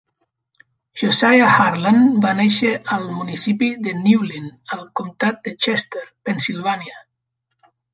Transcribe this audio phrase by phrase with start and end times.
[1.01, 7.03] Josiah Harlan va néixer al municipi de Newlin, al comtat de Chester, Pennsylvania.